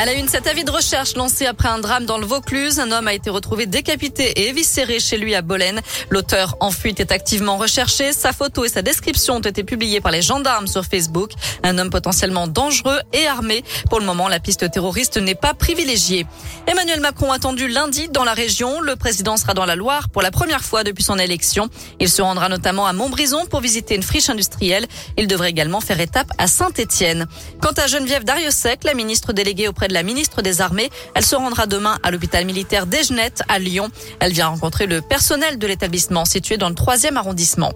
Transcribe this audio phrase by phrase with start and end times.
[0.00, 2.80] À la une, cet avis de recherche lancé après un drame dans le Vaucluse.
[2.80, 5.82] Un homme a été retrouvé décapité et éviscéré chez lui à Bolène.
[6.08, 8.14] L'auteur en fuite est activement recherché.
[8.14, 11.32] Sa photo et sa description ont été publiées par les gendarmes sur Facebook.
[11.62, 13.62] Un homme potentiellement dangereux et armé.
[13.90, 16.24] Pour le moment, la piste terroriste n'est pas privilégiée.
[16.66, 18.80] Emmanuel Macron attendu lundi dans la région.
[18.80, 21.68] Le président sera dans la Loire pour la première fois depuis son élection.
[21.98, 24.86] Il se rendra notamment à Montbrison pour visiter une friche industrielle.
[25.18, 27.26] Il devrait également faire étape à Saint-Étienne.
[27.60, 30.90] Quant à Geneviève Dariussec, la ministre déléguée auprès la ministre des Armées.
[31.14, 33.88] Elle se rendra demain à l'hôpital militaire d'Egenette à Lyon.
[34.20, 37.72] Elle vient rencontrer le personnel de l'établissement situé dans le troisième arrondissement.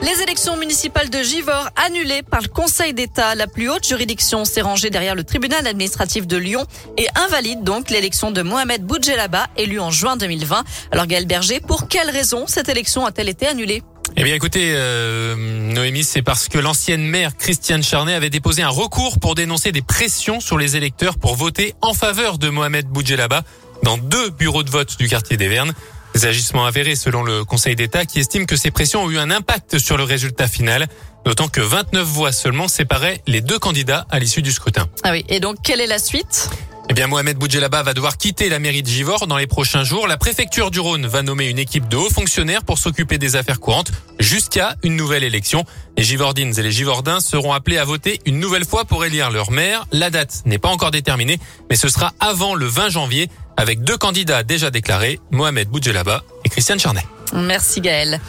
[0.00, 3.34] Les élections municipales de Givors annulées par le Conseil d'État.
[3.34, 6.64] La plus haute juridiction s'est rangée derrière le tribunal administratif de Lyon
[6.96, 10.62] et invalide donc l'élection de Mohamed Boudjelaba, élu en juin 2020.
[10.92, 13.82] Alors Gaël Berger, pour quelle raison cette élection a-t-elle été annulée?
[14.16, 18.68] Eh bien écoutez, euh, Noémie, c'est parce que l'ancienne maire Christiane Charnet avait déposé un
[18.68, 23.42] recours pour dénoncer des pressions sur les électeurs pour voter en faveur de Mohamed Boudjelaba
[23.82, 25.72] dans deux bureaux de vote du quartier des Vernes.
[26.14, 29.30] Des agissements avérés selon le Conseil d'État qui estime que ces pressions ont eu un
[29.30, 30.86] impact sur le résultat final,
[31.24, 34.88] d'autant que 29 voix seulement séparaient les deux candidats à l'issue du scrutin.
[35.04, 36.50] Ah oui, et donc quelle est la suite?
[36.90, 40.06] Eh bien, Mohamed Boudjelaba va devoir quitter la mairie de Givors dans les prochains jours.
[40.06, 43.60] La préfecture du Rhône va nommer une équipe de hauts fonctionnaires pour s'occuper des affaires
[43.60, 45.64] courantes jusqu'à une nouvelle élection.
[45.98, 49.50] Les Givordines et les Givordins seront appelés à voter une nouvelle fois pour élire leur
[49.50, 49.86] maire.
[49.92, 53.28] La date n'est pas encore déterminée, mais ce sera avant le 20 janvier
[53.58, 57.04] avec deux candidats déjà déclarés, Mohamed Boudjelaba et Christiane Charnet.
[57.32, 58.20] Merci Gaël.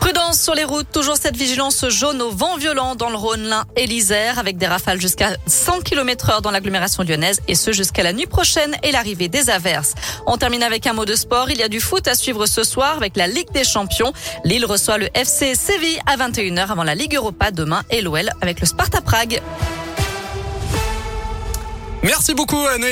[0.00, 3.64] Prudence sur les routes, toujours cette vigilance jaune au vent violent dans le Rhône, l'Ain
[3.76, 8.02] et l'Isère, avec des rafales jusqu'à 100 km heure dans l'agglomération lyonnaise, et ce jusqu'à
[8.02, 9.94] la nuit prochaine et l'arrivée des averses.
[10.26, 11.50] On termine avec un mot de sport.
[11.50, 14.12] Il y a du foot à suivre ce soir avec la Ligue des Champions.
[14.44, 18.60] Lille reçoit le FC Séville à 21h avant la Ligue Europa demain et l'OL avec
[18.60, 19.42] le Sparta Prague.
[22.02, 22.84] Merci beaucoup, Anne.